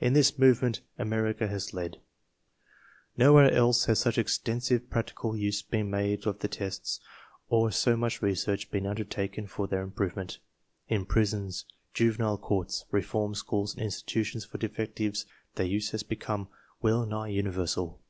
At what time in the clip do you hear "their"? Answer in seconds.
9.68-9.82, 15.54-15.64